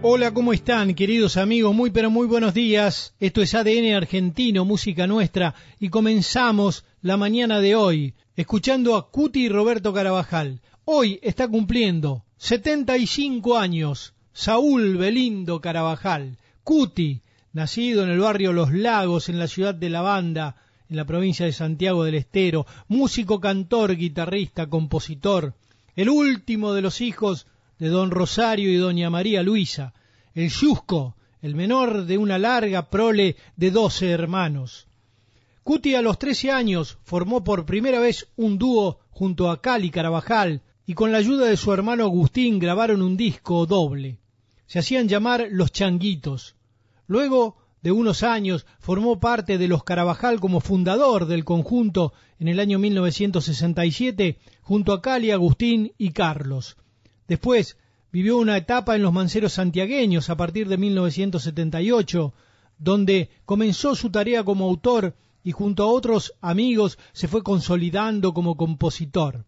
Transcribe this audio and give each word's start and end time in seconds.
Hola, 0.00 0.32
¿cómo 0.32 0.52
están, 0.52 0.94
queridos 0.94 1.36
amigos? 1.36 1.74
Muy, 1.74 1.90
pero 1.90 2.08
muy 2.08 2.28
buenos 2.28 2.54
días. 2.54 3.14
Esto 3.18 3.42
es 3.42 3.52
ADN 3.56 3.94
Argentino, 3.96 4.64
música 4.64 5.08
nuestra, 5.08 5.56
y 5.80 5.88
comenzamos 5.88 6.84
la 7.02 7.16
mañana 7.16 7.60
de 7.60 7.74
hoy 7.74 8.14
escuchando 8.36 8.94
a 8.94 9.10
Cuti 9.10 9.46
y 9.46 9.48
Roberto 9.48 9.92
Carabajal. 9.92 10.60
Hoy 10.84 11.18
está 11.20 11.48
cumpliendo 11.48 12.22
75 12.36 13.58
años 13.58 14.14
Saúl 14.32 14.98
Belindo 14.98 15.60
Carabajal, 15.60 16.38
Cuti, 16.62 17.22
nacido 17.52 18.04
en 18.04 18.10
el 18.10 18.20
barrio 18.20 18.52
Los 18.52 18.72
Lagos, 18.72 19.28
en 19.28 19.40
la 19.40 19.48
ciudad 19.48 19.74
de 19.74 19.90
La 19.90 20.02
Banda, 20.02 20.54
en 20.88 20.94
la 20.94 21.06
provincia 21.06 21.44
de 21.44 21.52
Santiago 21.52 22.04
del 22.04 22.14
Estero, 22.14 22.66
músico, 22.86 23.40
cantor, 23.40 23.96
guitarrista, 23.96 24.68
compositor, 24.68 25.54
el 25.96 26.08
último 26.08 26.72
de 26.72 26.82
los 26.82 27.00
hijos 27.00 27.48
de 27.78 27.88
don 27.88 28.10
Rosario 28.10 28.72
y 28.72 28.76
doña 28.76 29.10
María 29.10 29.42
Luisa, 29.42 29.94
el 30.34 30.50
Yusco, 30.50 31.16
el 31.40 31.54
menor 31.54 32.06
de 32.06 32.18
una 32.18 32.38
larga 32.38 32.90
prole 32.90 33.36
de 33.56 33.70
doce 33.70 34.10
hermanos. 34.10 34.88
Cuti 35.62 35.94
a 35.94 36.02
los 36.02 36.18
trece 36.18 36.50
años 36.50 36.98
formó 37.04 37.44
por 37.44 37.66
primera 37.66 38.00
vez 38.00 38.28
un 38.36 38.58
dúo 38.58 39.00
junto 39.10 39.50
a 39.50 39.60
Cali 39.60 39.90
Carabajal 39.90 40.62
y 40.86 40.94
con 40.94 41.12
la 41.12 41.18
ayuda 41.18 41.46
de 41.46 41.56
su 41.56 41.72
hermano 41.72 42.04
Agustín 42.04 42.58
grabaron 42.58 43.02
un 43.02 43.16
disco 43.16 43.66
doble. 43.66 44.18
Se 44.66 44.78
hacían 44.78 45.08
llamar 45.08 45.48
Los 45.50 45.70
Changuitos. 45.70 46.56
Luego 47.06 47.58
de 47.82 47.92
unos 47.92 48.22
años 48.22 48.66
formó 48.80 49.20
parte 49.20 49.58
de 49.58 49.68
los 49.68 49.84
Carabajal 49.84 50.40
como 50.40 50.60
fundador 50.60 51.26
del 51.26 51.44
conjunto 51.44 52.12
en 52.38 52.48
el 52.48 52.60
año 52.60 52.78
1967 52.78 54.38
junto 54.62 54.92
a 54.92 55.02
Cali, 55.02 55.30
Agustín 55.30 55.92
y 55.98 56.10
Carlos. 56.10 56.76
Después 57.28 57.76
vivió 58.10 58.38
una 58.38 58.56
etapa 58.56 58.96
en 58.96 59.02
los 59.02 59.12
manceros 59.12 59.52
santiagueños 59.52 60.30
a 60.30 60.36
partir 60.36 60.66
de 60.66 60.78
1978, 60.78 62.32
donde 62.78 63.28
comenzó 63.44 63.94
su 63.94 64.10
tarea 64.10 64.42
como 64.44 64.64
autor 64.64 65.14
y 65.44 65.52
junto 65.52 65.82
a 65.82 65.88
otros 65.88 66.32
amigos 66.40 66.98
se 67.12 67.28
fue 67.28 67.42
consolidando 67.42 68.32
como 68.32 68.56
compositor. 68.56 69.44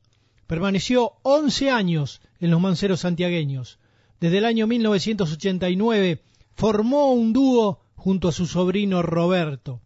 Permaneció 0.46 1.12
11 1.22 1.70
años 1.70 2.20
en 2.38 2.50
los 2.50 2.60
manceros 2.60 3.00
santiagueños. 3.00 3.78
Desde 4.20 4.38
el 4.38 4.44
año 4.44 4.66
1989 4.66 6.22
formó 6.54 7.12
un 7.12 7.32
dúo 7.32 7.80
junto 7.94 8.28
a 8.28 8.32
su 8.32 8.46
sobrino 8.46 9.00
Roberto. 9.00 9.80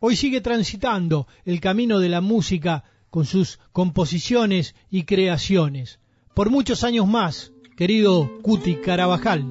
Hoy 0.00 0.16
sigue 0.16 0.40
transitando 0.40 1.28
el 1.44 1.60
camino 1.60 2.00
de 2.00 2.08
la 2.08 2.20
música 2.20 2.82
con 3.08 3.24
sus 3.24 3.60
composiciones 3.72 4.74
y 4.90 5.04
creaciones 5.04 6.00
por 6.40 6.48
muchos 6.48 6.84
años 6.84 7.06
más, 7.06 7.52
querido 7.76 8.30
Cuti 8.40 8.76
Carabajal. 8.76 9.44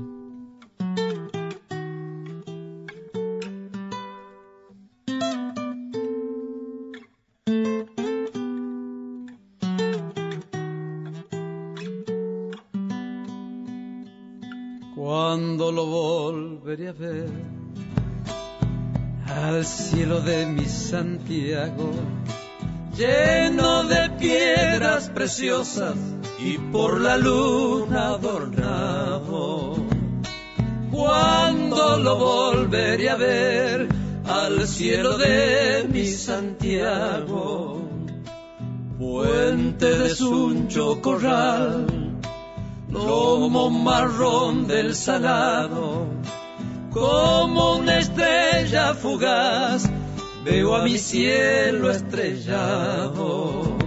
Cuando 14.96 15.72
lo 15.72 15.86
volveré 15.86 16.88
a 16.88 16.94
ver 16.94 17.30
al 19.28 19.64
cielo 19.64 20.22
de 20.22 20.48
mi 20.48 20.66
Santiago, 20.66 21.92
lleno 23.00 23.86
de 23.86 24.10
piedras 24.20 25.10
preciosas 25.10 25.96
y 26.38 26.58
por 26.58 27.00
la 27.00 27.16
luna 27.16 28.10
adornado. 28.10 29.78
Cuando 30.92 31.98
lo 31.98 32.18
volveré 32.18 33.10
a 33.10 33.16
ver 33.16 33.88
al 34.28 34.68
cielo 34.68 35.18
de 35.18 35.88
mi 35.90 36.08
Santiago, 36.08 37.88
puente 38.98 39.98
de 39.98 40.10
Suncho 40.10 41.00
Corral, 41.02 41.88
lomo 42.90 43.70
marrón 43.70 44.68
del 44.68 44.94
salado, 44.94 46.06
como 46.92 47.78
una 47.78 48.00
estrella 48.00 48.94
fugaz, 48.94 49.89
veo 50.50 50.76
a 50.76 50.84
mi 50.84 50.98
cielo 50.98 51.92
estrellado 51.92 53.78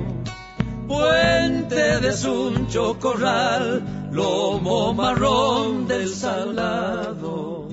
puente 0.86 2.00
de 2.00 2.12
Suncho 2.12 2.98
Corral, 3.00 3.82
lomo 4.12 4.92
marrón 4.94 5.88
del 5.88 6.08
salado. 6.08 7.68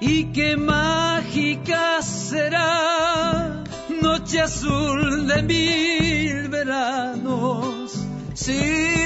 Y 0.00 0.32
qué 0.32 0.56
mágica 0.56 2.02
será 2.02 3.64
noche 4.00 4.40
azul 4.40 5.26
de 5.26 5.42
mil 5.42 6.48
veranos, 6.48 7.92
si 8.34 8.60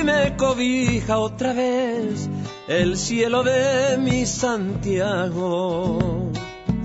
me 0.05 0.37
cobija 0.37 1.19
otra 1.19 1.53
vez 1.53 2.29
el 2.67 2.97
cielo 2.97 3.43
de 3.43 3.97
mi 3.99 4.27
Santiago. 4.27 5.99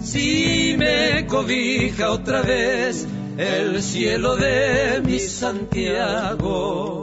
Si 0.04 0.76
me 0.78 1.26
cobija 1.28 2.12
otra 2.12 2.42
vez 2.42 3.08
el 3.38 3.82
cielo 3.82 4.36
de 4.36 5.02
mi 5.04 5.18
Santiago. 5.18 7.00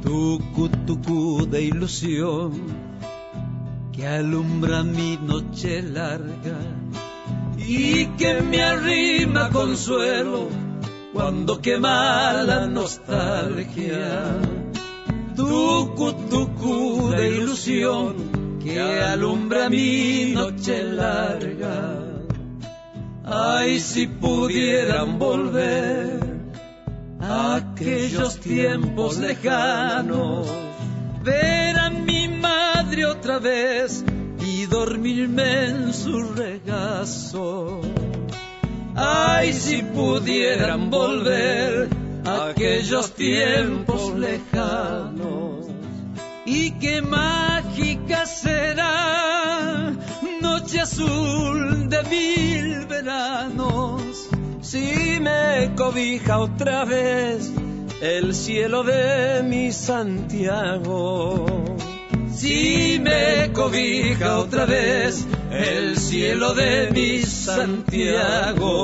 Tucu, 0.00 0.68
tucu 0.86 1.46
de 1.50 1.62
ilusión 1.62 2.89
que 4.00 4.06
alumbra 4.06 4.82
mi 4.82 5.18
noche 5.18 5.82
larga 5.82 6.58
y 7.58 8.06
que 8.16 8.40
me 8.40 8.62
arrima 8.62 9.50
consuelo 9.50 10.48
cuando 11.12 11.60
quema 11.60 12.42
la 12.42 12.66
nostalgia. 12.66 14.38
Tucu, 15.36 16.14
tucu 16.30 17.10
de 17.10 17.28
ilusión 17.28 18.58
que 18.64 18.80
alumbra 18.80 19.68
mi 19.68 20.32
noche 20.32 20.82
larga. 20.82 21.98
Ay, 23.26 23.80
si 23.80 24.06
pudieran 24.06 25.18
volver 25.18 26.20
aquellos 27.20 28.40
tiempos 28.40 29.18
lejanos, 29.18 30.48
ver 31.22 31.70
otra 33.10 33.38
vez 33.38 34.04
y 34.40 34.66
dormirme 34.66 35.66
en 35.66 35.92
su 35.92 36.32
regazo. 36.32 37.80
Ay, 38.94 39.52
si 39.52 39.82
pudieran 39.82 40.90
volver 40.90 41.88
aquellos 42.24 43.12
tiempos 43.14 44.14
lejanos. 44.14 45.66
Y 46.46 46.72
qué 46.78 47.02
mágica 47.02 48.26
será 48.26 49.92
noche 50.40 50.80
azul 50.80 51.88
de 51.88 52.02
mil 52.04 52.86
veranos. 52.86 54.28
Si 54.62 55.18
me 55.20 55.72
cobija 55.76 56.38
otra 56.38 56.84
vez 56.84 57.50
el 58.00 58.34
cielo 58.34 58.82
de 58.82 59.42
mi 59.42 59.72
Santiago 59.72 61.46
si 62.40 62.98
me 62.98 63.52
cobija 63.52 64.38
otra 64.38 64.64
vez 64.64 65.26
el 65.52 65.98
cielo 65.98 66.54
de 66.54 66.90
mi 66.90 67.20
Santiago. 67.20 68.80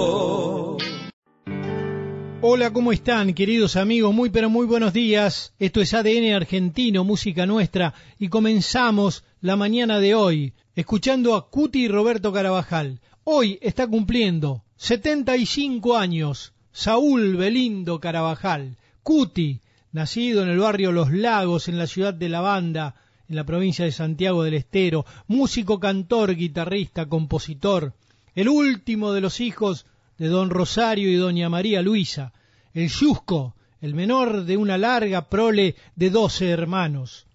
Hola, 2.43 2.71
¿cómo 2.75 2.93
están, 2.93 3.33
queridos 3.33 3.77
amigos? 3.77 4.13
Muy, 4.15 4.29
pero 4.29 4.51
muy 4.51 4.67
buenos 4.67 4.93
días. 4.93 5.55
Esto 5.59 5.81
es 5.81 5.95
ADN 5.95 6.35
Argentino, 6.35 7.03
música 7.03 7.47
nuestra, 7.47 7.95
y 8.19 8.29
comenzamos 8.29 9.25
la 9.41 9.57
mañana 9.57 10.01
de 10.01 10.15
hoy 10.15 10.53
escuchando 10.75 11.35
a 11.35 11.49
Cuti 11.49 11.85
y 11.85 11.89
Roberto 11.89 12.35
Carabajal. 12.35 13.01
Hoy 13.25 13.59
está 13.63 13.87
cumpliendo 13.87 14.65
75 14.77 15.97
años 15.97 16.53
Saúl 16.73 17.37
Belindo 17.37 18.01
Carabajal, 18.01 18.77
Cuti, 19.03 19.63
nacido 19.93 20.43
en 20.43 20.51
el 20.51 20.59
barrio 20.59 20.93
Los 20.93 21.11
Lagos, 21.11 21.69
en 21.69 21.79
la 21.79 21.87
ciudad 21.87 22.13
de 22.13 22.29
La 22.29 22.43
Banda, 22.43 22.97
en 23.29 23.37
la 23.37 23.45
provincia 23.45 23.85
de 23.85 23.93
Santiago 23.93 24.43
del 24.43 24.55
Estero, 24.55 25.05
músico, 25.27 25.81
cantor, 25.81 26.35
guitarrista, 26.35 27.07
compositor, 27.07 27.95
el 28.35 28.49
último 28.49 29.13
de 29.13 29.21
los 29.21 29.41
hijos 29.41 29.87
de 30.19 30.29
don 30.29 30.51
Rosario 30.51 31.11
y 31.11 31.17
doña 31.17 31.49
María 31.49 31.83
Luisa, 31.83 32.33
el 32.73 32.89
Yusco, 32.89 33.55
el 33.81 33.95
menor 33.95 34.45
de 34.45 34.57
una 34.57 34.79
larga 34.79 35.29
prole 35.29 35.77
de 35.95 36.11
doce 36.11 36.51
hermanos. 36.51 37.27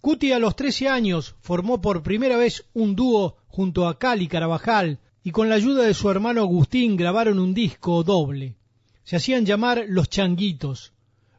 Cuti 0.00 0.32
a 0.32 0.38
los 0.38 0.54
13 0.54 0.88
años 0.88 1.34
formó 1.40 1.80
por 1.80 2.02
primera 2.02 2.36
vez 2.36 2.66
un 2.74 2.94
dúo 2.94 3.38
junto 3.48 3.88
a 3.88 3.98
Cali 3.98 4.28
Carabajal 4.28 4.98
y 5.22 5.30
con 5.30 5.48
la 5.48 5.54
ayuda 5.54 5.84
de 5.84 5.94
su 5.94 6.10
hermano 6.10 6.42
Agustín 6.42 6.96
grabaron 6.96 7.38
un 7.38 7.54
disco 7.54 8.02
doble. 8.04 8.56
Se 9.04 9.16
hacían 9.16 9.46
llamar 9.46 9.84
Los 9.88 10.10
Changuitos. 10.10 10.92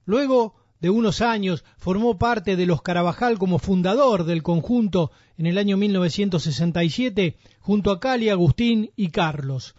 Luego 0.05 0.55
de 0.81 0.89
unos 0.89 1.21
años 1.21 1.63
formó 1.77 2.17
parte 2.17 2.55
de 2.55 2.65
los 2.65 2.81
Carabajal 2.81 3.37
como 3.37 3.59
fundador 3.59 4.25
del 4.25 4.43
conjunto 4.43 5.11
en 5.37 5.45
el 5.45 5.57
año 5.57 5.77
1967 5.77 7.37
junto 7.59 7.91
a 7.91 7.99
Cali, 7.99 8.29
Agustín 8.29 8.91
y 8.95 9.09
Carlos. 9.09 9.75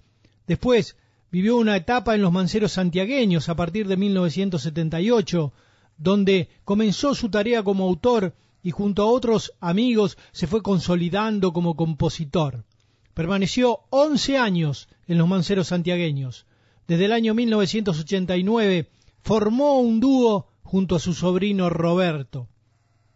Después 0.47 0.97
vivió 1.31 1.57
una 1.57 1.77
etapa 1.77 2.15
en 2.15 2.23
los 2.23 2.33
Manceros 2.33 2.73
santiagueños 2.73 3.49
a 3.49 3.57
partir 3.57 3.89
de 3.89 3.97
1978, 3.97 5.53
donde 5.99 6.49
comenzó 6.65 7.15
su 7.15 7.31
tarea 7.31 7.63
como 7.63 7.85
autor 7.85 8.35
y 8.63 8.71
junto 8.71 9.03
a 9.03 9.07
otros 9.07 9.53
amigos 9.61 10.19
se 10.33 10.47
fue 10.47 10.63
consolidando 10.63 11.53
como 11.53 11.77
compositor. 11.77 12.65
Permaneció 13.15 13.81
11 13.91 14.39
años 14.39 14.89
en 15.07 15.19
los 15.19 15.29
Manceros 15.29 15.69
santiagueños. 15.69 16.47
Desde 16.87 17.07
el 17.07 17.13
año 17.13 17.35
1989 17.35 18.91
formó 19.23 19.81
un 19.81 20.01
dúo 20.01 20.49
junto 20.67 20.97
a 20.97 20.99
su 20.99 21.15
sobrino 21.15 21.71
Roberto. 21.71 22.49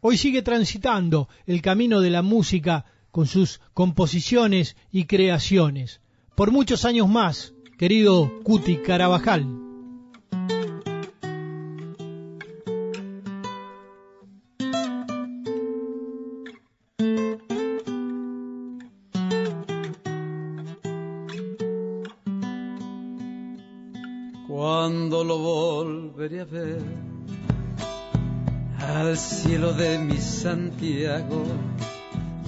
Hoy 0.01 0.17
sigue 0.17 0.41
transitando 0.41 1.29
el 1.47 1.61
camino 1.61 2.01
de 2.01 2.11
la 2.11 2.23
música 2.23 2.87
con 3.11 3.27
sus 3.27 3.61
composiciones 3.75 4.77
y 4.93 5.05
creaciones. 5.05 6.01
Por 6.37 6.53
muchos 6.53 6.85
años 6.85 7.09
más, 7.09 7.53
querido 7.77 8.31
Cuti 8.45 8.77
Carabajal. 8.77 9.47
Cuando 24.47 25.25
lo 25.25 25.39
volveré 25.39 26.41
a 26.41 26.45
ver 26.45 27.10
al 28.97 29.17
cielo 29.17 29.73
de 29.73 29.99
mi 29.99 30.19
Santiago, 30.19 31.45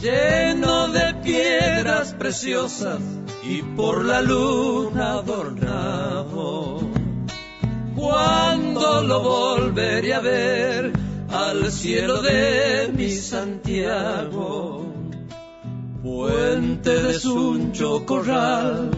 lleno 0.01 0.89
de 0.89 1.15
piedras 1.23 2.15
preciosas 2.15 3.01
y 3.45 3.63
por 3.63 4.05
la 4.05 4.21
luna 4.21 5.13
adornado. 5.13 6.81
Cuando 7.95 9.03
lo 9.03 9.21
volveré 9.21 10.15
a 10.15 10.21
ver 10.21 10.93
al 11.31 11.71
cielo 11.71 12.21
de 12.23 12.91
mi 12.93 13.11
Santiago, 13.11 14.87
puente 16.03 17.03
de 17.03 17.21
Suncho 17.21 18.05
Corral, 18.05 18.91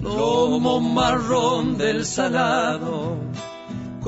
lomo 0.00 0.80
marrón 0.80 1.76
del 1.76 2.06
salado, 2.06 3.16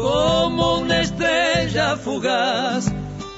como 0.00 0.78
una 0.78 1.00
estrella 1.00 1.96
fugaz, 1.96 2.92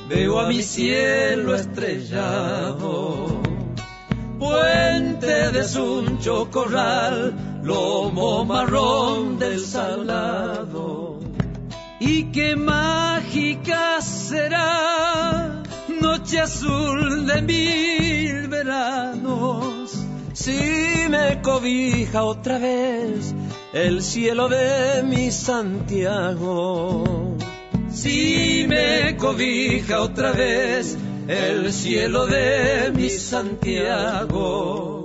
veo 0.09 0.39
a 0.41 0.49
mi 0.49 0.63
cielo 0.63 1.55
estrellado 1.55 3.43
puente 4.43 5.53
de 5.53 5.63
Suncho 5.63 6.51
Corral, 6.51 7.33
lomo 7.63 8.45
marrón 8.45 9.39
del 9.39 9.61
salado. 9.61 11.21
Y 12.01 12.33
qué 12.33 12.57
mágica 12.57 14.01
será 14.01 15.63
noche 16.01 16.41
azul 16.41 17.27
de 17.27 17.43
mil 17.43 18.49
veranos, 18.49 20.05
si 20.33 21.07
me 21.09 21.41
cobija 21.41 22.25
otra 22.25 22.59
vez 22.59 23.33
el 23.73 24.03
cielo 24.03 24.49
de 24.49 25.03
mi 25.03 25.31
Santiago. 25.31 27.05
Si 27.91 28.67
me 28.69 29.17
cobija 29.17 30.01
otra 30.01 30.33
vez 30.33 30.97
el 31.29 31.73
cielo 31.73 32.27
de 32.27 32.93
mi 32.95 33.09
Santiago. 33.09 35.02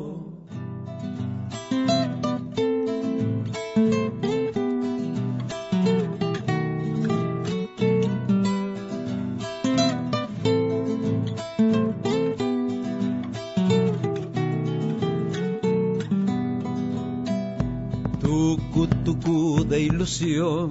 Ilusión 19.97 20.69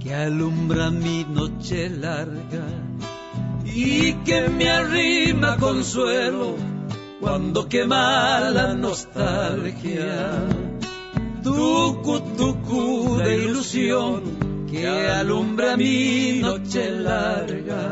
que 0.00 0.12
alumbra 0.12 0.90
mi 0.90 1.24
noche 1.24 1.88
larga 1.88 2.66
y 3.64 4.12
que 4.24 4.48
me 4.48 4.68
arrima 4.68 5.56
consuelo 5.56 6.56
cuando 7.20 7.68
quema 7.68 8.50
la 8.50 8.74
nostalgia. 8.74 10.48
Tucu, 11.44 12.20
tucu 12.36 13.18
de 13.18 13.44
ilusión 13.44 14.66
que 14.68 14.88
alumbra 14.88 15.76
mi 15.76 16.40
noche 16.42 16.90
larga. 16.90 17.84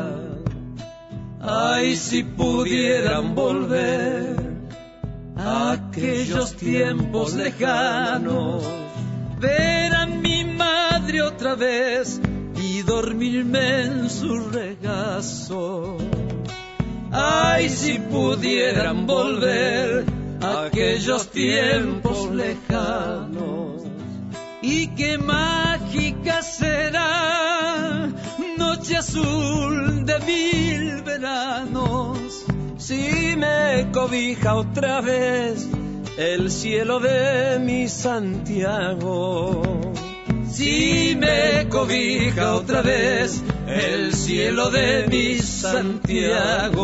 Ay, 1.39 1.95
si 1.95 2.23
pudieran 2.23 3.33
volver 3.33 4.35
aquellos 5.37 6.53
tiempos 6.57 7.33
lejanos, 7.33 8.84
ver 9.45 9.95
a 9.95 10.05
mi 10.05 10.43
madre 10.43 11.21
otra 11.21 11.55
vez 11.55 12.19
y 12.61 12.81
dormirme 12.81 13.81
en 13.81 14.09
su 14.09 14.49
regazo. 14.49 15.97
Ay, 17.11 17.69
si 17.69 17.99
pudieran 17.99 19.05
volver 19.05 20.05
a 20.41 20.65
aquellos 20.65 21.29
tiempos 21.29 22.31
lejanos. 22.31 23.83
Y 24.61 24.87
qué 24.95 25.17
mágica 25.17 26.41
será 26.41 28.09
noche 28.57 28.97
azul 28.97 30.05
de 30.05 30.19
mil 30.31 31.03
veranos. 31.03 32.45
Si 32.77 33.35
me 33.37 33.89
cobija 33.93 34.55
otra 34.55 35.01
vez 35.01 35.67
el 36.17 36.51
cielo 36.51 36.99
de 36.99 37.59
mi 37.59 37.87
Santiago 37.87 39.61
si 40.55 41.17
me 41.19 41.67
cobija 41.69 42.55
otra 42.55 42.81
vez 42.81 43.43
el 43.67 44.13
cielo 44.13 44.69
de 44.69 45.05
mi 45.09 45.37
Santiago. 45.39 46.75